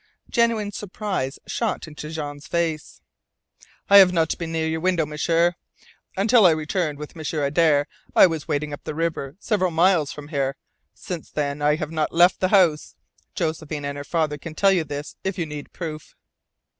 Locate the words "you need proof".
15.37-16.15